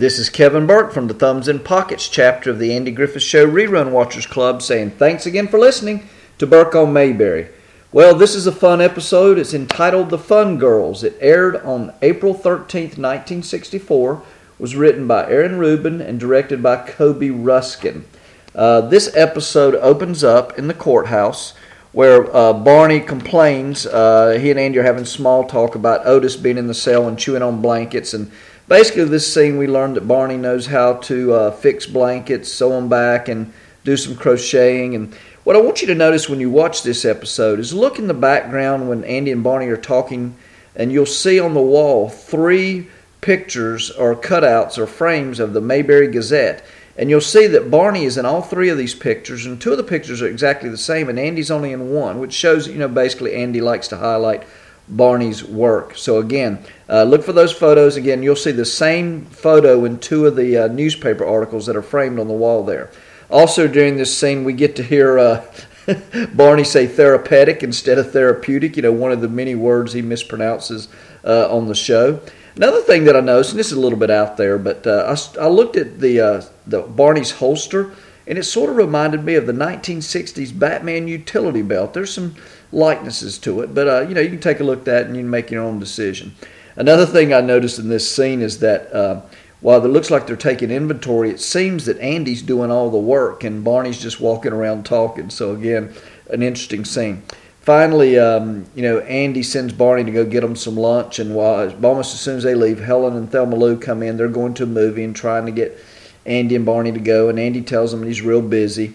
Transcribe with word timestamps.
This 0.00 0.18
is 0.18 0.30
Kevin 0.30 0.66
Burke 0.66 0.94
from 0.94 1.08
the 1.08 1.12
Thumbs 1.12 1.46
in 1.46 1.58
Pockets 1.58 2.08
chapter 2.08 2.48
of 2.48 2.58
the 2.58 2.72
Andy 2.74 2.90
Griffith 2.90 3.22
Show 3.22 3.46
Rerun 3.46 3.90
Watchers 3.90 4.24
Club 4.24 4.62
saying 4.62 4.92
thanks 4.92 5.26
again 5.26 5.46
for 5.46 5.58
listening 5.58 6.08
to 6.38 6.46
Burke 6.46 6.74
on 6.74 6.94
Mayberry. 6.94 7.48
Well, 7.92 8.14
this 8.14 8.34
is 8.34 8.46
a 8.46 8.50
fun 8.50 8.80
episode. 8.80 9.36
It's 9.36 9.52
entitled 9.52 10.08
The 10.08 10.16
Fun 10.16 10.56
Girls. 10.56 11.04
It 11.04 11.18
aired 11.20 11.56
on 11.56 11.92
April 12.00 12.32
13th, 12.32 12.96
1964, 12.96 14.22
was 14.58 14.74
written 14.74 15.06
by 15.06 15.28
Aaron 15.30 15.58
Ruben 15.58 16.00
and 16.00 16.18
directed 16.18 16.62
by 16.62 16.76
Coby 16.76 17.30
Ruskin. 17.30 18.06
Uh, 18.54 18.80
this 18.80 19.14
episode 19.14 19.74
opens 19.74 20.24
up 20.24 20.58
in 20.58 20.66
the 20.66 20.72
courthouse 20.72 21.52
where 21.92 22.34
uh, 22.34 22.54
Barney 22.54 23.00
complains. 23.00 23.84
Uh, 23.84 24.38
he 24.40 24.50
and 24.50 24.58
Andy 24.58 24.78
are 24.78 24.82
having 24.82 25.04
small 25.04 25.44
talk 25.44 25.74
about 25.74 26.06
Otis 26.06 26.36
being 26.36 26.56
in 26.56 26.68
the 26.68 26.74
cell 26.74 27.06
and 27.06 27.18
chewing 27.18 27.42
on 27.42 27.60
blankets. 27.60 28.14
And 28.14 28.30
basically, 28.70 29.04
this 29.04 29.34
scene 29.34 29.58
we 29.58 29.66
learned 29.66 29.96
that 29.96 30.06
Barney 30.06 30.36
knows 30.36 30.66
how 30.66 30.94
to 30.94 31.34
uh, 31.34 31.50
fix 31.50 31.86
blankets, 31.86 32.50
sew 32.50 32.70
them 32.70 32.88
back, 32.88 33.28
and 33.28 33.52
do 33.84 33.96
some 33.96 34.14
crocheting. 34.14 34.94
And 34.94 35.12
what 35.42 35.56
I 35.56 35.60
want 35.60 35.82
you 35.82 35.88
to 35.88 35.94
notice 35.94 36.28
when 36.28 36.38
you 36.38 36.50
watch 36.50 36.84
this 36.84 37.04
episode 37.04 37.58
is 37.58 37.74
look 37.74 37.98
in 37.98 38.06
the 38.06 38.14
background 38.14 38.88
when 38.88 39.02
Andy 39.02 39.32
and 39.32 39.42
Barney 39.42 39.66
are 39.66 39.76
talking, 39.76 40.36
and 40.76 40.92
you'll 40.92 41.04
see 41.04 41.40
on 41.40 41.52
the 41.52 41.60
wall 41.60 42.08
three 42.08 42.86
pictures 43.20 43.90
or 43.90 44.14
cutouts 44.14 44.78
or 44.78 44.86
frames 44.86 45.40
of 45.40 45.52
the 45.52 45.60
Mayberry 45.60 46.06
Gazette. 46.08 46.64
And 46.96 47.10
you'll 47.10 47.20
see 47.20 47.48
that 47.48 47.70
Barney 47.70 48.04
is 48.04 48.18
in 48.18 48.26
all 48.26 48.42
three 48.42 48.68
of 48.68 48.78
these 48.78 48.94
pictures, 48.94 49.46
and 49.46 49.60
two 49.60 49.72
of 49.72 49.78
the 49.78 49.82
pictures 49.82 50.22
are 50.22 50.28
exactly 50.28 50.68
the 50.68 50.78
same, 50.78 51.08
and 51.08 51.18
Andy's 51.18 51.50
only 51.50 51.72
in 51.72 51.90
one, 51.90 52.20
which 52.20 52.32
shows, 52.32 52.68
you 52.68 52.78
know, 52.78 52.88
basically 52.88 53.34
Andy 53.34 53.60
likes 53.60 53.88
to 53.88 53.96
highlight 53.96 54.44
Barney's 54.88 55.44
work. 55.44 55.96
So 55.96 56.18
again, 56.18 56.62
uh, 56.90 57.04
look 57.04 57.22
for 57.22 57.32
those 57.32 57.52
photos. 57.52 57.96
Again, 57.96 58.22
you'll 58.22 58.34
see 58.34 58.50
the 58.50 58.64
same 58.64 59.24
photo 59.26 59.84
in 59.84 59.98
two 59.98 60.26
of 60.26 60.34
the 60.34 60.56
uh, 60.56 60.66
newspaper 60.66 61.24
articles 61.24 61.66
that 61.66 61.76
are 61.76 61.82
framed 61.82 62.18
on 62.18 62.26
the 62.26 62.34
wall 62.34 62.64
there. 62.64 62.90
Also, 63.30 63.68
during 63.68 63.96
this 63.96 64.16
scene, 64.16 64.42
we 64.42 64.52
get 64.52 64.74
to 64.74 64.82
hear 64.82 65.16
uh, 65.16 65.46
Barney 66.34 66.64
say 66.64 66.88
therapeutic 66.88 67.62
instead 67.62 67.98
of 67.98 68.12
therapeutic, 68.12 68.76
you 68.76 68.82
know, 68.82 68.92
one 68.92 69.12
of 69.12 69.20
the 69.20 69.28
many 69.28 69.54
words 69.54 69.92
he 69.92 70.02
mispronounces 70.02 70.88
uh, 71.24 71.48
on 71.54 71.68
the 71.68 71.76
show. 71.76 72.20
Another 72.56 72.80
thing 72.80 73.04
that 73.04 73.16
I 73.16 73.20
noticed, 73.20 73.50
and 73.50 73.60
this 73.60 73.70
is 73.70 73.78
a 73.78 73.80
little 73.80 73.98
bit 73.98 74.10
out 74.10 74.36
there, 74.36 74.58
but 74.58 74.84
uh, 74.84 75.16
I, 75.38 75.44
I, 75.44 75.46
looked 75.46 75.76
at 75.76 76.00
the 76.00 76.20
uh, 76.20 76.42
the 76.66 76.82
Barney's 76.82 77.30
holster, 77.30 77.92
and 78.26 78.36
it 78.36 78.42
sort 78.42 78.68
of 78.68 78.76
reminded 78.76 79.24
me 79.24 79.36
of 79.36 79.46
the 79.46 79.52
1960s 79.52 80.58
Batman 80.58 81.06
utility 81.06 81.62
belt. 81.62 81.94
There's 81.94 82.12
some 82.12 82.34
likenesses 82.72 83.38
to 83.38 83.60
it, 83.60 83.72
but 83.72 84.08
you 84.08 84.14
know 84.16 84.20
you 84.20 84.30
can 84.30 84.40
take 84.40 84.58
a 84.58 84.64
look 84.64 84.80
at 84.80 84.84
that 84.86 85.06
and 85.06 85.16
you 85.16 85.22
can 85.22 85.30
make 85.30 85.52
your 85.52 85.62
own 85.62 85.78
decision. 85.78 86.34
Another 86.76 87.06
thing 87.06 87.32
I 87.32 87.40
noticed 87.40 87.78
in 87.78 87.88
this 87.88 88.14
scene 88.14 88.42
is 88.42 88.60
that 88.60 88.92
uh, 88.92 89.22
while 89.60 89.84
it 89.84 89.88
looks 89.88 90.10
like 90.10 90.26
they're 90.26 90.36
taking 90.36 90.70
inventory, 90.70 91.30
it 91.30 91.40
seems 91.40 91.84
that 91.86 91.98
Andy's 91.98 92.42
doing 92.42 92.70
all 92.70 92.90
the 92.90 92.98
work 92.98 93.44
and 93.44 93.64
Barney's 93.64 94.00
just 94.00 94.20
walking 94.20 94.52
around 94.52 94.86
talking. 94.86 95.30
So 95.30 95.54
again, 95.54 95.92
an 96.30 96.42
interesting 96.42 96.84
scene 96.84 97.22
finally, 97.60 98.18
um, 98.18 98.66
you 98.74 98.82
know, 98.82 98.98
Andy 99.00 99.42
sends 99.42 99.72
Barney 99.72 100.04
to 100.04 100.10
go 100.10 100.24
get 100.24 100.40
them 100.40 100.56
some 100.56 100.76
lunch, 100.76 101.18
and 101.18 101.34
while 101.34 101.72
almost 101.84 102.14
as 102.14 102.20
soon 102.20 102.36
as 102.36 102.42
they 102.42 102.54
leave, 102.54 102.80
Helen 102.80 103.16
and 103.16 103.30
Thelma 103.30 103.56
Lou 103.56 103.78
come 103.78 104.02
in. 104.02 104.16
They're 104.16 104.28
going 104.28 104.54
to 104.54 104.64
a 104.64 104.66
movie 104.66 105.04
and 105.04 105.14
trying 105.14 105.46
to 105.46 105.52
get 105.52 105.78
Andy 106.26 106.56
and 106.56 106.66
Barney 106.66 106.92
to 106.92 106.98
go, 106.98 107.28
and 107.28 107.38
Andy 107.38 107.62
tells 107.62 107.92
them 107.92 108.02
he's 108.02 108.22
real 108.22 108.42
busy, 108.42 108.94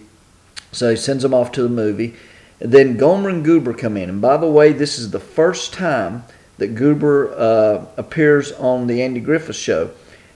so 0.72 0.90
he 0.90 0.96
sends 0.96 1.22
them 1.22 1.34
off 1.34 1.52
to 1.52 1.62
the 1.62 1.68
movie. 1.68 2.14
And 2.60 2.72
then 2.72 2.96
Gomer 2.96 3.28
and 3.28 3.44
Goober 3.44 3.72
come 3.72 3.96
in, 3.96 4.10
and 4.10 4.20
by 4.20 4.36
the 4.36 4.46
way, 4.46 4.72
this 4.72 4.98
is 4.98 5.10
the 5.10 5.20
first 5.20 5.72
time 5.72 6.24
that 6.58 6.74
Goober 6.74 7.32
uh, 7.34 7.86
appears 7.96 8.52
on 8.52 8.86
the 8.86 9.02
Andy 9.02 9.20
Griffith 9.20 9.56
Show, 9.56 9.90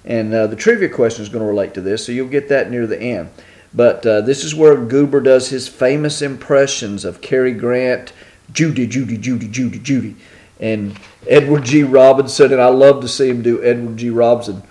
and 0.04 0.32
uh, 0.32 0.46
the 0.46 0.56
trivia 0.56 0.88
question 0.88 1.22
is 1.22 1.28
going 1.28 1.42
to 1.42 1.48
relate 1.48 1.74
to 1.74 1.80
this, 1.80 2.04
so 2.04 2.12
you'll 2.12 2.28
get 2.28 2.48
that 2.48 2.70
near 2.70 2.86
the 2.86 3.00
end. 3.00 3.30
But 3.72 4.04
uh, 4.04 4.20
this 4.22 4.44
is 4.44 4.54
where 4.54 4.76
Goober 4.76 5.20
does 5.20 5.50
his 5.50 5.68
famous 5.68 6.22
impressions 6.22 7.04
of 7.04 7.20
Cary 7.20 7.52
Grant, 7.52 8.12
Judy, 8.52 8.86
Judy, 8.86 9.16
Judy, 9.16 9.48
Judy, 9.48 9.78
Judy, 9.78 10.16
and 10.58 10.98
Edward 11.28 11.64
G. 11.64 11.82
Robinson. 11.84 12.52
And 12.52 12.60
I 12.60 12.68
love 12.68 13.00
to 13.02 13.08
see 13.08 13.28
him 13.28 13.42
do 13.42 13.62
Edward 13.62 13.96
G. 13.96 14.10
Robinson. 14.10 14.62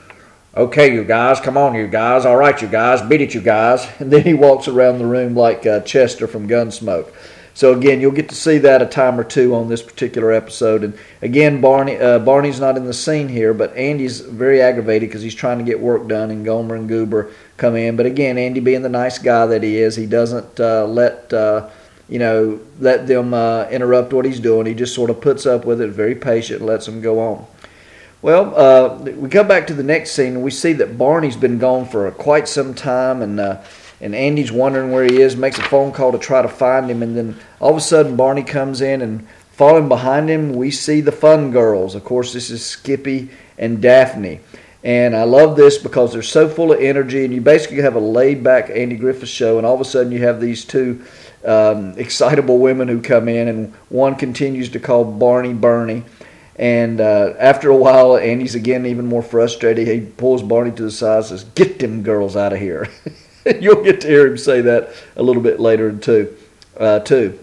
Okay, 0.57 0.94
you 0.94 1.03
guys, 1.03 1.40
come 1.40 1.57
on, 1.57 1.75
you 1.75 1.88
guys. 1.88 2.25
All 2.25 2.35
right, 2.35 2.59
you 2.62 2.68
guys, 2.68 3.02
beat 3.02 3.22
it, 3.22 3.34
you 3.34 3.41
guys. 3.41 3.88
And 4.00 4.12
then 4.12 4.23
he 4.23 4.34
walks 4.34 4.68
around 4.68 5.00
the 5.00 5.06
room 5.06 5.35
like 5.35 5.66
uh, 5.66 5.79
Chester 5.81 6.28
from 6.28 6.47
Gunsmoke. 6.47 7.13
So 7.59 7.74
again, 7.74 8.00
you'll 8.00 8.14
get 8.14 8.30
to 8.30 8.36
see 8.36 8.58
that 8.59 8.81
a 8.81 8.86
time 8.86 9.20
or 9.20 9.25
two 9.25 9.53
on 9.53 9.68
this 9.68 9.81
particular 9.81 10.31
episode. 10.31 10.81
And 10.81 10.97
again, 11.22 11.59
Barney 11.59 11.97
uh, 11.97 12.20
Barney's 12.20 12.62
not 12.62 12.78
in 12.78 12.86
the 12.86 12.94
scene 12.94 13.28
here, 13.28 13.53
but 13.53 13.75
Andy's 13.75 14.22
very 14.22 14.62
aggravated 14.62 15.09
because 15.09 15.22
he's 15.22 15.36
trying 15.36 15.58
to 15.58 15.66
get 15.66 15.78
work 15.78 16.08
done, 16.08 16.31
and 16.31 16.46
Gomer 16.46 16.75
and 16.75 16.88
Goober 16.88 17.31
come 17.58 17.75
in. 17.75 17.97
But 17.97 18.06
again, 18.06 18.38
Andy 18.38 18.62
being 18.62 18.81
the 18.81 18.88
nice 18.88 19.18
guy 19.18 19.46
that 19.47 19.62
he 19.62 19.75
is, 19.75 19.97
he 19.97 20.06
doesn't 20.06 20.58
uh, 20.58 20.86
let 20.86 21.34
uh, 21.34 21.68
you 22.08 22.18
know 22.18 22.62
let 22.80 23.08
them 23.08 23.34
uh, 23.34 23.66
interrupt 23.66 24.14
what 24.14 24.24
he's 24.24 24.40
doing. 24.40 24.66
He 24.66 24.74
just 24.74 24.96
sort 24.96 25.09
of 25.09 25.20
puts 25.20 25.46
up 25.46 25.66
with 25.66 25.81
it, 25.81 25.90
very 25.90 26.16
patient, 26.16 26.62
and 26.62 26.66
lets 26.70 26.86
them 26.86 27.02
go 27.02 27.20
on. 27.20 27.46
Well, 28.22 28.58
uh, 28.58 29.00
we 29.00 29.28
come 29.28 29.50
back 29.50 29.68
to 29.68 29.74
the 29.74 29.84
next 29.84 30.12
scene, 30.12 30.36
and 30.36 30.44
we 30.44 30.52
see 30.52 30.72
that 30.72 30.97
Barney's 30.97 31.36
been 31.36 31.58
gone 31.58 31.90
for 31.90 32.09
quite 32.12 32.47
some 32.47 32.74
time, 32.74 33.22
and 33.22 33.38
uh, 33.38 33.62
and 34.01 34.15
Andy's 34.15 34.51
wondering 34.51 34.91
where 34.91 35.03
he 35.03 35.21
is, 35.21 35.35
makes 35.35 35.57
a 35.57 35.63
phone 35.63 35.91
call 35.91 36.11
to 36.11 36.17
try 36.17 36.41
to 36.41 36.47
find 36.47 36.89
him, 36.89 37.03
and 37.03 37.17
then 37.17 37.37
all 37.59 37.71
of 37.71 37.77
a 37.77 37.81
sudden 37.81 38.15
Barney 38.15 38.43
comes 38.43 38.81
in 38.81 39.01
and 39.01 39.27
following 39.51 39.89
behind 39.89 40.29
him 40.29 40.53
we 40.53 40.71
see 40.71 41.01
the 41.01 41.11
fun 41.11 41.51
girls. 41.51 41.95
Of 41.95 42.03
course, 42.03 42.31
this 42.33 42.49
is 42.49 42.65
Skippy 42.65 43.29
and 43.57 43.81
Daphne. 43.81 44.39
And 44.81 45.13
I 45.13 45.23
love 45.23 45.57
this 45.57 45.77
because 45.77 46.13
they're 46.13 46.21
so 46.21 46.47
full 46.47 46.71
of 46.71 46.79
energy, 46.79 47.25
and 47.25 47.33
you 47.33 47.41
basically 47.41 47.81
have 47.81 47.95
a 47.95 47.99
laid 47.99 48.43
back 48.43 48.69
Andy 48.69 48.95
Griffith 48.95 49.27
show, 49.27 49.57
and 49.57 49.67
all 49.67 49.75
of 49.75 49.81
a 49.81 49.85
sudden 49.85 50.13
you 50.13 50.19
have 50.19 50.39
these 50.39 50.63
two 50.63 51.03
um, 51.43 51.97
excitable 51.97 52.59
women 52.59 52.87
who 52.87 53.01
come 53.01 53.27
in, 53.27 53.49
and 53.49 53.73
one 53.89 54.16
continues 54.16 54.69
to 54.69 54.79
call 54.79 55.03
Barney 55.03 55.53
Bernie. 55.53 56.05
And 56.55 56.99
uh, 57.01 57.33
after 57.39 57.69
a 57.69 57.75
while, 57.75 58.17
Andy's 58.17 58.55
again 58.55 58.85
even 58.85 59.05
more 59.05 59.21
frustrated. 59.21 59.87
He 59.87 60.01
pulls 60.01 60.43
Barney 60.43 60.71
to 60.71 60.83
the 60.83 60.91
side 60.91 61.17
and 61.17 61.25
says, 61.25 61.43
Get 61.43 61.79
them 61.79 62.03
girls 62.03 62.35
out 62.35 62.53
of 62.53 62.59
here. 62.59 62.89
You'll 63.59 63.83
get 63.83 64.01
to 64.01 64.07
hear 64.07 64.27
him 64.27 64.37
say 64.37 64.61
that 64.61 64.93
a 65.15 65.23
little 65.23 65.41
bit 65.41 65.59
later 65.59 65.91
too. 65.91 66.35
Uh, 66.77 66.99
too. 66.99 67.37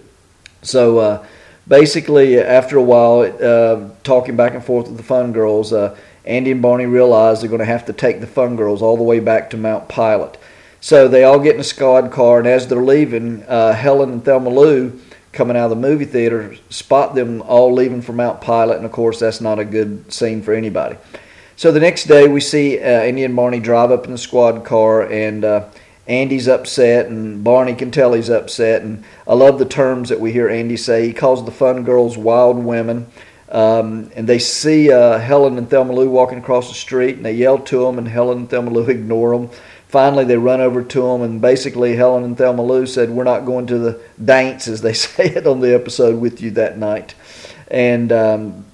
So 0.63 0.99
uh, 0.99 1.27
basically, 1.69 2.39
after 2.39 2.79
a 2.79 2.83
while, 2.83 3.21
uh, 3.21 3.91
talking 4.03 4.37
back 4.37 4.55
and 4.55 4.65
forth 4.65 4.89
with 4.89 4.97
the 4.97 5.03
Fun 5.03 5.33
Girls, 5.33 5.73
uh, 5.73 5.97
Andy 6.25 6.53
and 6.53 6.63
Barney 6.63 6.87
realize 6.87 7.41
they're 7.41 7.51
going 7.51 7.61
to 7.61 7.67
have 7.67 7.87
to 7.87 7.93
take 7.93 8.21
the 8.21 8.27
Fun 8.27 8.57
Girls 8.57 8.83
all 8.83 8.97
the 8.97 9.03
way 9.03 9.21
back 9.21 9.51
to 9.51 9.57
Mount 9.57 9.89
Pilot. 9.89 10.39
So 10.81 11.09
they 11.09 11.25
all 11.25 11.39
get 11.39 11.55
in 11.55 11.61
a 11.61 11.65
squad 11.65 12.11
car, 12.11 12.39
and 12.39 12.49
as 12.49 12.67
they're 12.69 12.83
leaving, 12.83 13.43
uh, 13.45 13.73
Helen 13.75 14.11
and 14.11 14.25
Thelma 14.25 14.51
Lou 14.51 14.99
coming 15.33 15.57
out 15.57 15.65
of 15.65 15.71
the 15.71 15.77
movie 15.77 16.05
theater 16.05 16.57
spot 16.71 17.15
them 17.15 17.43
all 17.43 17.73
leaving 17.73 18.01
for 18.01 18.13
Mount 18.13 18.41
Pilot, 18.41 18.77
and 18.77 18.87
of 18.87 18.93
course, 18.93 19.21
that's 19.21 19.41
not 19.41 19.59
a 19.59 19.65
good 19.65 20.11
scene 20.13 20.43
for 20.43 20.55
anybody. 20.55 20.97
So 21.57 21.73
the 21.73 21.81
next 21.81 22.05
day, 22.05 22.29
we 22.29 22.41
see 22.41 22.79
uh, 22.79 22.83
Andy 22.83 23.25
and 23.25 23.37
Barney 23.37 23.61
drive 23.61 23.91
up 23.91 24.07
in 24.07 24.13
the 24.13 24.19
squad 24.19 24.65
car, 24.65 25.11
and 25.11 25.45
uh, 25.45 25.69
Andy's 26.07 26.49
upset 26.49 27.07
and 27.07 27.43
Barney 27.43 27.75
can 27.75 27.91
tell 27.91 28.13
he's 28.13 28.31
upset. 28.31 28.83
And 28.83 29.05
I 29.27 29.35
love 29.35 29.59
the 29.59 29.65
terms 29.65 30.09
that 30.09 30.21
we 30.21 30.33
hear 30.33 30.49
Andy 30.49 30.77
say. 30.77 31.07
He 31.07 31.13
calls 31.13 31.45
the 31.45 31.51
fun 31.51 31.85
girls 31.85 32.17
wild 32.17 32.57
women. 32.59 33.07
Um, 33.49 34.11
and 34.17 34.29
they 34.29 34.39
see 34.39 34.91
uh, 34.91 35.19
Helen 35.19 35.57
and 35.57 35.71
Thelma 35.71 35.93
Lou 35.93 36.11
walking 36.11 36.39
across 36.39 36.69
the 36.69 36.75
street 36.75 37.17
and 37.17 37.25
they 37.25 37.33
yell 37.33 37.59
to 37.59 37.85
them, 37.85 37.99
and 37.99 38.09
Helen 38.09 38.39
and 38.39 38.51
Thelma 38.51 38.71
Lou 38.71 38.83
ignore 38.89 39.37
them. 39.37 39.51
Finally, 39.89 40.25
they 40.25 40.37
run 40.37 40.61
over 40.61 40.83
to 40.83 41.01
them, 41.01 41.23
and 41.23 41.41
basically, 41.41 41.95
Helen 41.95 42.25
and 42.25 42.37
Thelma 42.37 42.63
Lou 42.63 42.87
said, 42.87 43.09
We're 43.09 43.23
not 43.23 43.47
going 43.47 43.69
to 43.69 43.79
the 43.79 44.01
dance, 44.23 44.67
as 44.67 44.83
they 44.83 44.93
say 44.95 45.27
it 45.27 45.47
on 45.47 45.61
the 45.61 45.75
episode, 45.75 46.21
with 46.21 46.43
you 46.43 46.51
that 46.53 46.77
night. 46.77 47.15
And 47.69 48.11
um, 48.11 48.65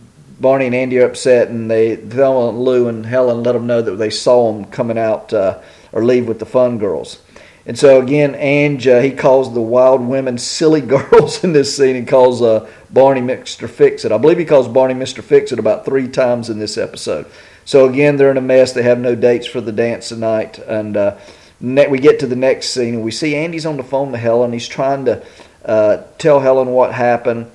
Barney 0.42 0.66
and 0.66 0.74
Andy 0.74 0.98
are 0.98 1.06
upset, 1.06 1.48
and 1.48 1.70
they 1.70 1.96
Thelma 1.96 2.50
Lou 2.50 2.88
and 2.88 3.06
Helen 3.06 3.42
let 3.42 3.52
them 3.52 3.66
know 3.66 3.80
that 3.80 3.96
they 3.96 4.10
saw 4.10 4.52
them 4.52 4.66
coming 4.66 4.98
out. 4.98 5.32
Uh, 5.32 5.62
or 5.92 6.04
leave 6.04 6.26
with 6.26 6.38
the 6.38 6.46
fun 6.46 6.78
girls. 6.78 7.22
And 7.64 7.78
so 7.78 8.00
again, 8.00 8.34
Ange, 8.34 8.88
uh, 8.88 9.00
he 9.00 9.12
calls 9.12 9.54
the 9.54 9.60
wild 9.60 10.00
women 10.00 10.36
silly 10.38 10.80
girls 10.80 11.44
in 11.44 11.52
this 11.52 11.76
scene 11.76 11.94
and 11.94 12.08
calls 12.08 12.42
uh, 12.42 12.68
Barney 12.90 13.20
Mr. 13.20 13.68
Fix 13.70 14.04
It. 14.04 14.10
I 14.10 14.18
believe 14.18 14.38
he 14.38 14.44
calls 14.44 14.66
Barney 14.66 14.94
Mr. 14.94 15.22
Fix 15.22 15.52
It 15.52 15.58
about 15.58 15.84
three 15.84 16.08
times 16.08 16.50
in 16.50 16.58
this 16.58 16.76
episode. 16.76 17.26
So 17.64 17.88
again, 17.88 18.16
they're 18.16 18.32
in 18.32 18.36
a 18.36 18.42
mess. 18.42 18.72
They 18.72 18.82
have 18.82 18.98
no 18.98 19.14
dates 19.14 19.46
for 19.46 19.60
the 19.60 19.70
dance 19.70 20.08
tonight. 20.08 20.58
And 20.58 20.96
uh, 20.96 21.18
we 21.60 22.00
get 22.00 22.18
to 22.20 22.26
the 22.26 22.34
next 22.34 22.70
scene 22.70 22.94
and 22.94 23.04
we 23.04 23.12
see 23.12 23.36
Andy's 23.36 23.66
on 23.66 23.76
the 23.76 23.84
phone 23.84 24.10
to 24.10 24.18
Helen. 24.18 24.52
He's 24.52 24.66
trying 24.66 25.04
to 25.04 25.24
uh, 25.64 26.02
tell 26.18 26.40
Helen 26.40 26.70
what 26.70 26.92
happened. 26.92 27.48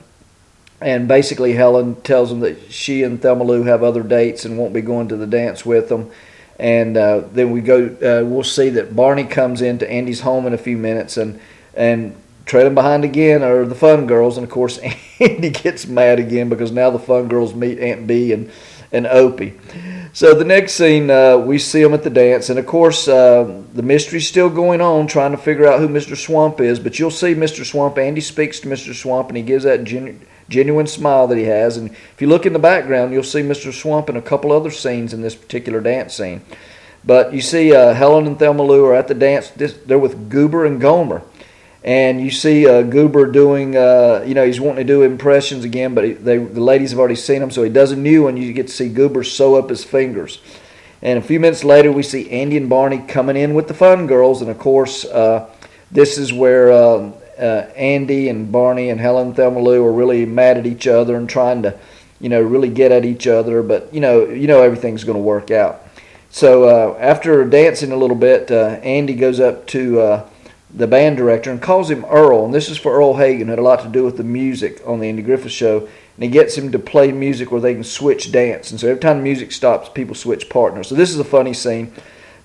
And 0.79 1.07
basically, 1.07 1.53
Helen 1.53 1.95
tells 2.01 2.31
him 2.31 2.41
that 2.41 2.71
she 2.71 3.01
and 3.03 3.19
Thelma 3.21 3.43
Lou 3.43 3.63
have 3.63 3.81
other 3.81 4.03
dates 4.03 4.45
and 4.45 4.57
won't 4.57 4.73
be 4.73 4.81
going 4.81 5.07
to 5.07 5.17
the 5.17 5.25
dance 5.25 5.65
with 5.65 5.89
them. 5.89 6.11
And 6.59 6.97
uh, 6.97 7.23
then 7.31 7.51
we 7.51 7.61
go. 7.61 7.85
Uh, 7.85 8.25
we'll 8.25 8.43
see 8.43 8.69
that 8.69 8.95
Barney 8.95 9.23
comes 9.23 9.61
into 9.61 9.89
Andy's 9.89 10.21
home 10.21 10.45
in 10.47 10.53
a 10.53 10.57
few 10.57 10.77
minutes, 10.77 11.17
and 11.17 11.39
and 11.75 12.15
trailing 12.45 12.73
behind 12.73 13.03
again 13.03 13.43
are 13.43 13.65
the 13.65 13.75
Fun 13.75 14.07
Girls, 14.07 14.37
and 14.37 14.43
of 14.43 14.49
course 14.49 14.79
Andy 15.19 15.51
gets 15.51 15.85
mad 15.85 16.19
again 16.19 16.49
because 16.49 16.71
now 16.71 16.89
the 16.89 16.99
Fun 16.99 17.27
Girls 17.27 17.53
meet 17.53 17.79
Aunt 17.79 18.07
Bee 18.07 18.33
and 18.33 18.51
and 18.91 19.05
Opie. 19.05 19.53
So 20.13 20.33
the 20.33 20.45
next 20.45 20.73
scene, 20.73 21.11
uh, 21.11 21.37
we 21.37 21.59
see 21.59 21.83
them 21.83 21.93
at 21.93 22.03
the 22.03 22.09
dance, 22.09 22.49
and 22.49 22.57
of 22.57 22.65
course, 22.65 23.07
uh, 23.07 23.61
the 23.73 23.83
mystery's 23.83 24.27
still 24.27 24.49
going 24.49 24.81
on, 24.81 25.05
trying 25.05 25.31
to 25.31 25.37
figure 25.37 25.67
out 25.67 25.79
who 25.79 25.87
Mr. 25.87 26.13
Schwump 26.15 26.59
is. 26.59 26.79
But 26.79 26.97
you'll 26.97 27.11
see 27.11 27.35
Mr. 27.35 27.61
Schwump. 27.61 27.97
Andy 27.99 28.21
speaks 28.21 28.59
to 28.61 28.67
Mr. 28.67 28.93
Schwump, 28.93 29.27
and 29.27 29.37
he 29.37 29.43
gives 29.43 29.63
that 29.65 29.83
genu- 29.83 30.17
genuine 30.49 30.87
smile 30.87 31.27
that 31.27 31.37
he 31.37 31.45
has. 31.45 31.77
And 31.77 31.89
if 31.89 32.21
you 32.21 32.27
look 32.27 32.45
in 32.45 32.53
the 32.53 32.59
background, 32.59 33.13
you'll 33.13 33.23
see 33.23 33.41
Mr. 33.41 33.71
Schwump 33.71 34.09
in 34.09 34.15
a 34.15 34.21
couple 34.21 34.51
other 34.51 34.71
scenes 34.71 35.13
in 35.13 35.21
this 35.21 35.35
particular 35.35 35.81
dance 35.81 36.13
scene. 36.15 36.41
But 37.03 37.33
you 37.33 37.41
see, 37.41 37.73
uh, 37.73 37.93
Helen 37.93 38.27
and 38.27 38.37
Thelma 38.37 38.63
Lou 38.63 38.85
are 38.85 38.95
at 38.95 39.07
the 39.07 39.13
dance. 39.13 39.49
They're 39.49 39.99
with 39.99 40.29
Goober 40.29 40.65
and 40.65 40.81
Gomer 40.81 41.21
and 41.87 42.19
you 42.19 42.31
see 42.31 42.67
uh, 42.67 42.81
Goober 42.81 43.31
doing, 43.31 43.77
uh, 43.77 44.21
you 44.27 44.33
know, 44.33 44.45
he's 44.45 44.59
wanting 44.59 44.85
to 44.85 44.93
do 44.93 45.03
impressions 45.03 45.63
again, 45.63 45.95
but 45.95 46.03
he, 46.03 46.11
they, 46.11 46.37
the 46.37 46.59
ladies 46.59 46.89
have 46.89 46.99
already 46.99 47.15
seen 47.15 47.41
him, 47.41 47.49
so 47.49 47.63
he 47.63 47.69
does 47.69 47.93
a 47.93 47.95
new 47.95 48.23
one. 48.23 48.35
You 48.35 48.51
get 48.51 48.67
to 48.67 48.73
see 48.73 48.89
Goober 48.89 49.23
sew 49.23 49.55
up 49.55 49.69
his 49.69 49.85
fingers. 49.85 50.41
And 51.01 51.17
a 51.17 51.21
few 51.21 51.39
minutes 51.39 51.63
later, 51.63 51.89
we 51.89 52.03
see 52.03 52.29
Andy 52.29 52.57
and 52.57 52.67
Barney 52.69 52.97
coming 53.07 53.37
in 53.37 53.53
with 53.53 53.69
the 53.69 53.73
Fun 53.73 54.05
Girls, 54.05 54.41
and 54.41 54.51
of 54.51 54.59
course, 54.59 55.05
uh, 55.05 55.49
this 55.89 56.17
is 56.17 56.33
where 56.33 56.73
uh, 57.37 57.41
uh, 57.41 57.69
Andy 57.75 58.29
and 58.29 58.51
Barney 58.51 58.89
and 58.89 58.99
Helen 58.99 59.33
Thelma 59.33 59.59
Lou 59.59 59.85
are 59.85 59.91
really 59.91 60.25
mad 60.25 60.57
at 60.57 60.65
each 60.65 60.87
other 60.87 61.15
and 61.15 61.29
trying 61.29 61.63
to, 61.63 61.77
you 62.19 62.29
know, 62.29 62.41
really 62.41 62.69
get 62.69 62.91
at 62.91 63.05
each 63.05 63.27
other. 63.27 63.63
But 63.63 63.93
you 63.93 63.99
know, 63.99 64.25
you 64.25 64.47
know, 64.47 64.61
everything's 64.61 65.03
going 65.03 65.17
to 65.17 65.23
work 65.23 65.51
out. 65.51 65.83
So 66.29 66.65
uh, 66.65 66.97
after 66.99 67.45
dancing 67.45 67.91
a 67.91 67.97
little 67.97 68.15
bit, 68.15 68.51
Andy 68.51 69.15
goes 69.15 69.39
up 69.39 69.65
to 69.67 70.25
the 70.73 70.87
band 70.87 71.17
director 71.17 71.49
and 71.51 71.61
calls 71.61 71.89
him 71.89 72.05
Earl. 72.05 72.45
And 72.45 72.53
this 72.53 72.69
is 72.69 72.77
for 72.77 72.93
Earle 72.93 73.17
Hagen, 73.17 73.47
had 73.47 73.59
a 73.59 73.63
lot 73.63 73.81
to 73.81 73.89
do 73.89 74.03
with 74.03 74.17
the 74.17 74.23
music 74.23 74.81
on 74.85 74.99
the 74.99 75.07
Andy 75.07 75.21
Griffith 75.21 75.51
Show. 75.51 75.79
And 75.79 76.23
he 76.23 76.29
gets 76.29 76.57
him 76.57 76.71
to 76.71 76.79
play 76.79 77.11
music 77.11 77.51
where 77.51 77.61
they 77.61 77.73
can 77.73 77.83
switch 77.83 78.31
dance. 78.31 78.71
And 78.71 78.79
so 78.79 78.87
every 78.89 78.99
time 78.99 79.23
music 79.23 79.51
stops, 79.51 79.89
people 79.89 80.15
switch 80.15 80.49
partners. 80.49 80.87
So 80.87 80.95
this 80.95 81.11
is 81.11 81.19
a 81.19 81.23
funny 81.23 81.53
scene. 81.53 81.93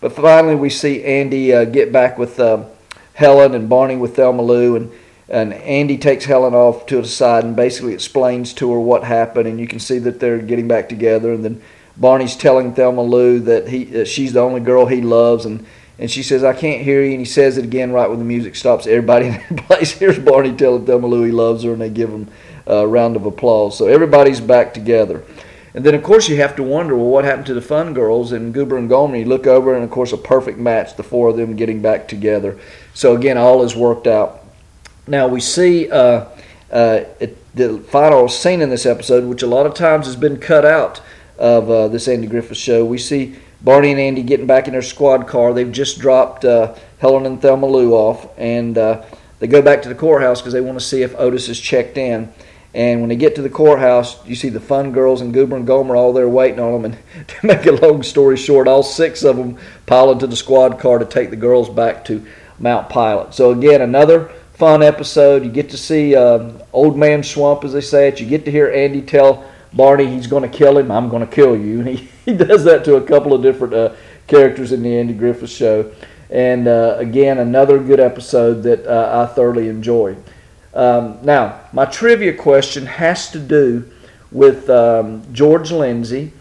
But 0.00 0.12
finally, 0.12 0.54
we 0.54 0.68
see 0.68 1.02
Andy 1.04 1.52
uh, 1.52 1.64
get 1.64 1.92
back 1.92 2.18
with 2.18 2.38
uh, 2.38 2.64
Helen 3.14 3.54
and 3.54 3.68
Barney 3.68 3.96
with 3.96 4.16
Thelma 4.16 4.42
Lou. 4.42 4.76
And, 4.76 4.92
and 5.28 5.52
Andy 5.54 5.98
takes 5.98 6.24
Helen 6.24 6.54
off 6.54 6.86
to 6.86 6.96
the 7.00 7.08
side 7.08 7.44
and 7.44 7.54
basically 7.56 7.94
explains 7.94 8.52
to 8.54 8.72
her 8.72 8.80
what 8.80 9.04
happened. 9.04 9.48
And 9.48 9.58
you 9.58 9.66
can 9.66 9.80
see 9.80 9.98
that 9.98 10.20
they're 10.20 10.38
getting 10.38 10.68
back 10.68 10.88
together. 10.88 11.32
And 11.32 11.44
then 11.44 11.62
Barney's 11.96 12.36
telling 12.36 12.74
Thelma 12.74 13.02
Lou 13.02 13.40
that 13.40 13.68
he 13.68 13.84
that 13.84 14.08
she's 14.08 14.32
the 14.32 14.40
only 14.40 14.60
girl 14.60 14.86
he 14.86 15.00
loves. 15.00 15.44
And 15.44 15.66
and 15.98 16.10
she 16.10 16.22
says, 16.22 16.42
I 16.42 16.52
can't 16.52 16.82
hear 16.82 17.02
you. 17.04 17.12
And 17.12 17.20
he 17.20 17.24
says 17.24 17.58
it 17.58 17.64
again 17.64 17.92
right 17.92 18.08
when 18.08 18.18
the 18.18 18.24
music 18.24 18.56
stops. 18.56 18.86
Everybody 18.86 19.26
in 19.48 19.56
the 19.56 19.62
place 19.62 19.92
hears 19.92 20.18
Barney 20.18 20.52
telling 20.52 20.86
Thelma 20.86 21.06
Lou 21.06 21.22
he 21.22 21.32
loves 21.32 21.62
her, 21.64 21.72
and 21.72 21.80
they 21.80 21.90
give 21.90 22.10
him 22.10 22.28
a 22.66 22.86
round 22.86 23.16
of 23.16 23.26
applause. 23.26 23.76
So 23.78 23.86
everybody's 23.86 24.40
back 24.40 24.74
together. 24.74 25.22
And 25.74 25.84
then, 25.84 25.94
of 25.94 26.02
course, 26.02 26.28
you 26.28 26.36
have 26.36 26.54
to 26.56 26.62
wonder, 26.62 26.94
well, 26.94 27.06
what 27.06 27.24
happened 27.24 27.46
to 27.46 27.54
the 27.54 27.62
Fun 27.62 27.94
Girls 27.94 28.32
and 28.32 28.52
Goober 28.52 28.76
and 28.76 28.88
Gomer? 28.88 29.16
You 29.16 29.24
look 29.24 29.46
over, 29.46 29.74
and 29.74 29.82
of 29.82 29.90
course, 29.90 30.12
a 30.12 30.18
perfect 30.18 30.58
match, 30.58 30.96
the 30.96 31.02
four 31.02 31.30
of 31.30 31.36
them 31.36 31.56
getting 31.56 31.80
back 31.80 32.08
together. 32.08 32.58
So 32.92 33.16
again, 33.16 33.38
all 33.38 33.62
is 33.62 33.74
worked 33.74 34.06
out. 34.06 34.44
Now 35.06 35.28
we 35.28 35.40
see 35.40 35.90
uh, 35.90 36.26
uh, 36.70 37.04
the 37.54 37.78
final 37.88 38.28
scene 38.28 38.60
in 38.60 38.70
this 38.70 38.86
episode, 38.86 39.24
which 39.24 39.42
a 39.42 39.46
lot 39.46 39.66
of 39.66 39.74
times 39.74 40.06
has 40.06 40.16
been 40.16 40.38
cut 40.38 40.64
out 40.64 41.00
of 41.38 41.70
uh, 41.70 41.88
this 41.88 42.06
Andy 42.06 42.26
Griffith 42.26 42.58
show. 42.58 42.84
We 42.84 42.98
see 42.98 43.36
Barney 43.62 43.92
and 43.92 44.00
Andy 44.00 44.22
getting 44.22 44.46
back 44.46 44.66
in 44.66 44.72
their 44.72 44.82
squad 44.82 45.26
car. 45.26 45.52
They've 45.52 45.72
just 45.72 45.98
dropped 45.98 46.44
uh, 46.44 46.74
Helen 46.98 47.26
and 47.26 47.40
Thelma 47.40 47.66
Lou 47.66 47.94
off, 47.94 48.28
and 48.38 48.76
uh, 48.76 49.04
they 49.38 49.46
go 49.46 49.62
back 49.62 49.82
to 49.82 49.88
the 49.88 49.94
courthouse 49.94 50.40
because 50.40 50.52
they 50.52 50.60
want 50.60 50.78
to 50.78 50.84
see 50.84 51.02
if 51.02 51.14
Otis 51.16 51.48
is 51.48 51.58
checked 51.58 51.96
in. 51.96 52.32
And 52.74 53.00
when 53.00 53.10
they 53.10 53.16
get 53.16 53.34
to 53.34 53.42
the 53.42 53.50
courthouse, 53.50 54.24
you 54.26 54.34
see 54.34 54.48
the 54.48 54.60
fun 54.60 54.92
girls 54.92 55.20
and 55.20 55.34
Goober 55.34 55.56
and 55.56 55.66
Gomer 55.66 55.94
all 55.94 56.12
there 56.12 56.28
waiting 56.28 56.60
on 56.60 56.82
them. 56.82 56.92
And 56.92 57.28
to 57.28 57.46
make 57.46 57.66
a 57.66 57.72
long 57.72 58.02
story 58.02 58.36
short, 58.36 58.66
all 58.66 58.82
six 58.82 59.22
of 59.24 59.36
them 59.36 59.58
pile 59.86 60.10
into 60.10 60.26
the 60.26 60.36
squad 60.36 60.78
car 60.78 60.98
to 60.98 61.04
take 61.04 61.30
the 61.30 61.36
girls 61.36 61.68
back 61.68 62.04
to 62.06 62.24
Mount 62.58 62.88
Pilot. 62.88 63.34
So 63.34 63.50
again, 63.50 63.82
another 63.82 64.32
fun 64.54 64.82
episode. 64.82 65.44
You 65.44 65.50
get 65.50 65.70
to 65.70 65.76
see 65.76 66.16
uh, 66.16 66.52
Old 66.72 66.96
Man 66.96 67.20
Schwump, 67.22 67.64
as 67.64 67.72
they 67.72 67.80
say 67.80 68.08
it. 68.08 68.20
You 68.20 68.26
get 68.26 68.44
to 68.46 68.50
hear 68.50 68.70
Andy 68.70 69.02
tell 69.02 69.44
Barney 69.74 70.06
he's 70.06 70.26
going 70.26 70.48
to 70.48 70.56
kill 70.56 70.78
him. 70.78 70.90
I'm 70.90 71.08
going 71.08 71.26
to 71.26 71.34
kill 71.34 71.56
you. 71.56 71.80
And 71.82 71.98
he, 71.98 72.08
he 72.24 72.32
does 72.32 72.64
that 72.64 72.84
to 72.84 72.96
a 72.96 73.02
couple 73.02 73.34
of 73.34 73.42
different 73.42 73.74
uh, 73.74 73.94
characters 74.28 74.72
in 74.72 74.82
the 74.82 74.96
Andy 74.96 75.12
Griffith 75.12 75.50
Show. 75.50 75.92
And 76.30 76.68
uh, 76.68 76.96
again, 76.98 77.38
another 77.38 77.78
good 77.78 78.00
episode 78.00 78.62
that 78.62 78.86
uh, 78.86 79.28
I 79.28 79.34
thoroughly 79.34 79.68
enjoyed. 79.68 80.22
Um, 80.74 81.18
now, 81.22 81.60
my 81.72 81.84
trivia 81.84 82.32
question 82.32 82.86
has 82.86 83.30
to 83.32 83.38
do 83.38 83.90
with 84.30 84.70
um, 84.70 85.22
George 85.32 85.70
Lindsay, 85.70 86.32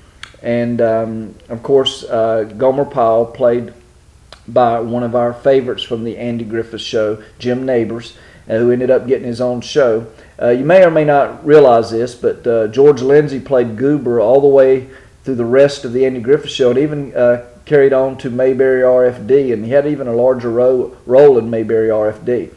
and 0.41 0.81
um, 0.81 1.35
of 1.49 1.61
course, 1.61 2.03
uh, 2.03 2.43
Gomer 2.57 2.85
Pyle, 2.85 3.25
played 3.25 3.73
by 4.47 4.79
one 4.79 5.03
of 5.03 5.15
our 5.15 5.33
favorites 5.33 5.83
from 5.83 6.03
the 6.03 6.17
Andy 6.17 6.45
Griffith 6.45 6.81
Show, 6.81 7.21
Jim 7.39 7.65
Nabors, 7.65 8.17
uh, 8.49 8.57
who 8.57 8.71
ended 8.71 8.89
up 8.89 9.07
getting 9.07 9.27
his 9.27 9.41
own 9.41 9.61
show. 9.61 10.07
Uh, 10.41 10.49
you 10.49 10.65
may 10.65 10.83
or 10.83 10.89
may 10.89 11.05
not 11.05 11.45
realize 11.45 11.91
this, 11.91 12.15
but 12.15 12.45
uh, 12.47 12.67
George 12.67 13.01
Lindsay 13.01 13.39
played 13.39 13.77
Goober 13.77 14.19
all 14.19 14.41
the 14.41 14.47
way 14.47 14.89
through 15.23 15.35
the 15.35 15.45
rest 15.45 15.85
of 15.85 15.93
the 15.93 16.05
Andy 16.05 16.19
Griffith 16.19 16.49
Show, 16.49 16.71
and 16.71 16.79
even 16.79 17.15
uh, 17.15 17.45
carried 17.65 17.93
on 17.93 18.17
to 18.17 18.29
Mayberry 18.29 18.81
RFD, 18.81 19.53
and 19.53 19.65
he 19.65 19.71
had 19.71 19.85
even 19.85 20.07
a 20.07 20.13
larger 20.13 20.49
ro- 20.49 20.97
role 21.05 21.37
in 21.37 21.49
Mayberry 21.49 21.89
RFD. 21.89 22.51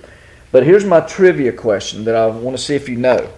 But 0.55 0.63
here's 0.63 0.85
my 0.85 1.01
trivia 1.01 1.51
question 1.51 2.05
that 2.05 2.15
I 2.15 2.29
want 2.29 2.57
to 2.57 2.63
see 2.63 2.77
if 2.77 2.89
you 2.89 2.95
know: 2.95 3.29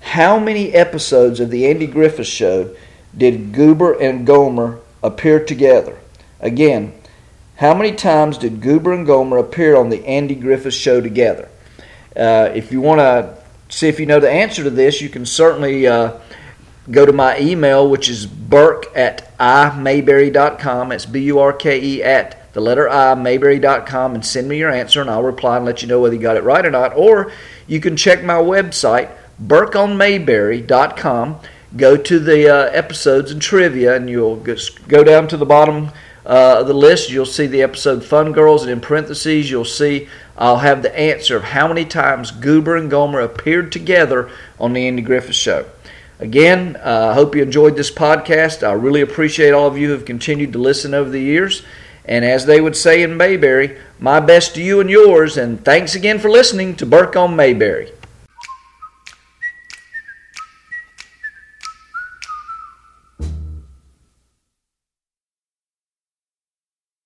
How 0.00 0.38
many 0.38 0.74
episodes 0.74 1.40
of 1.40 1.48
the 1.48 1.66
Andy 1.66 1.86
Griffith 1.86 2.26
Show 2.26 2.76
did 3.16 3.54
Goober 3.54 3.94
and 3.94 4.26
Gomer 4.26 4.78
appear 5.02 5.42
together? 5.42 5.96
Again, 6.38 6.92
how 7.56 7.72
many 7.72 7.92
times 7.92 8.36
did 8.36 8.60
Goober 8.60 8.92
and 8.92 9.06
Gomer 9.06 9.38
appear 9.38 9.74
on 9.74 9.88
the 9.88 10.04
Andy 10.04 10.34
Griffith 10.34 10.74
Show 10.74 11.00
together? 11.00 11.48
Uh, 12.14 12.50
if 12.54 12.70
you 12.70 12.82
want 12.82 12.98
to 12.98 13.38
see 13.70 13.88
if 13.88 13.98
you 13.98 14.04
know 14.04 14.20
the 14.20 14.30
answer 14.30 14.62
to 14.62 14.68
this, 14.68 15.00
you 15.00 15.08
can 15.08 15.24
certainly 15.24 15.86
uh, 15.86 16.18
go 16.90 17.06
to 17.06 17.12
my 17.14 17.38
email, 17.40 17.88
which 17.88 18.10
is 18.10 18.26
burke 18.26 18.94
at 18.94 19.34
imayberry.com. 19.38 20.92
It's 20.92 21.06
B 21.06 21.20
U 21.20 21.38
R 21.38 21.54
K 21.54 21.80
E 21.80 22.02
at 22.02 22.39
the 22.52 22.60
letter 22.60 22.88
I, 22.88 23.14
mayberry.com, 23.14 24.14
and 24.14 24.24
send 24.24 24.48
me 24.48 24.58
your 24.58 24.70
answer, 24.70 25.00
and 25.00 25.10
I'll 25.10 25.22
reply 25.22 25.56
and 25.56 25.64
let 25.64 25.82
you 25.82 25.88
know 25.88 26.00
whether 26.00 26.14
you 26.14 26.20
got 26.20 26.36
it 26.36 26.44
right 26.44 26.64
or 26.64 26.70
not. 26.70 26.96
Or 26.96 27.32
you 27.66 27.80
can 27.80 27.96
check 27.96 28.24
my 28.24 28.34
website, 28.34 29.10
burkeonmayberry.com. 29.42 31.40
Go 31.76 31.96
to 31.96 32.18
the 32.18 32.48
uh, 32.48 32.70
episodes 32.70 33.30
and 33.30 33.40
trivia, 33.40 33.94
and 33.94 34.10
you'll 34.10 34.36
go 34.88 35.04
down 35.04 35.28
to 35.28 35.36
the 35.36 35.46
bottom 35.46 35.90
uh, 36.26 36.58
of 36.60 36.66
the 36.66 36.74
list. 36.74 37.10
You'll 37.10 37.26
see 37.26 37.46
the 37.46 37.62
episode 37.62 38.04
Fun 38.04 38.32
Girls, 38.32 38.62
and 38.62 38.72
in 38.72 38.80
parentheses, 38.80 39.50
you'll 39.50 39.64
see 39.64 40.08
I'll 40.36 40.58
have 40.58 40.82
the 40.82 40.98
answer 40.98 41.36
of 41.36 41.44
how 41.44 41.68
many 41.68 41.84
times 41.84 42.30
Goober 42.30 42.76
and 42.76 42.90
Gomer 42.90 43.20
appeared 43.20 43.70
together 43.70 44.30
on 44.58 44.72
the 44.72 44.88
Andy 44.88 45.02
Griffith 45.02 45.34
Show. 45.34 45.66
Again, 46.18 46.76
uh, 46.76 46.80
I 46.80 46.82
uh, 46.82 47.14
hope 47.14 47.34
you 47.34 47.42
enjoyed 47.42 47.76
this 47.76 47.90
podcast. 47.90 48.66
I 48.66 48.72
really 48.72 49.00
appreciate 49.00 49.52
all 49.52 49.66
of 49.66 49.78
you 49.78 49.86
who 49.86 49.92
have 49.94 50.04
continued 50.04 50.52
to 50.52 50.58
listen 50.58 50.92
over 50.92 51.08
the 51.08 51.20
years. 51.20 51.62
And 52.04 52.24
as 52.24 52.46
they 52.46 52.60
would 52.60 52.76
say 52.76 53.02
in 53.02 53.16
Mayberry, 53.16 53.78
my 53.98 54.20
best 54.20 54.54
to 54.54 54.62
you 54.62 54.80
and 54.80 54.88
yours, 54.88 55.36
and 55.36 55.64
thanks 55.64 55.94
again 55.94 56.18
for 56.18 56.30
listening 56.30 56.74
to 56.76 56.86
Burke 56.86 57.16
on 57.16 57.36
Mayberry. 57.36 57.92